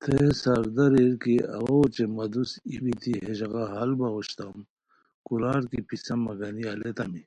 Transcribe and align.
تھے 0.00 0.14
ہے 0.22 0.28
ساردہ 0.42 0.84
ریر 0.92 1.14
کی 1.22 1.34
اوا 1.56 1.72
اوچے 1.78 2.04
مہ 2.14 2.24
دوست 2.32 2.54
ای 2.68 2.76
بیتی 2.82 3.10
ہتے 3.14 3.32
ژاغا 3.38 3.64
حل 3.72 3.90
باؤ 3.98 4.12
اوشوتام 4.14 4.56
کورار 5.26 5.62
کی 5.70 5.78
پیسہ 5.88 6.14
مہ 6.24 6.32
گنی 6.38 6.64
الیتامی 6.72 7.22